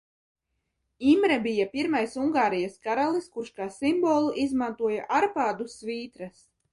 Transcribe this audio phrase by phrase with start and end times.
[1.09, 6.41] "Imre bija pirmais Ungārijas karalis, kurš kā simbolu izmantoja "Ārpādu svītras"."